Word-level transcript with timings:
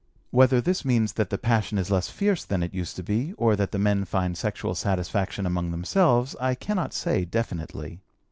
Whether 0.31 0.61
this 0.61 0.83
means 0.83 1.13
that 1.13 1.29
the 1.29 1.37
passion 1.37 1.77
is 1.77 1.91
less 1.91 2.09
fierce 2.09 2.43
than 2.43 2.63
it 2.63 2.73
used 2.73 2.95
to 2.95 3.03
be, 3.03 3.33
or 3.33 3.55
that 3.55 3.71
the 3.71 3.77
men 3.77 4.03
find 4.03 4.35
sexual 4.35 4.73
satisfaction 4.73 5.45
among 5.45 5.69
themselves, 5.69 6.35
I 6.41 6.55
cannot 6.55 6.91
say 6.91 7.23
definitely. 7.23 8.01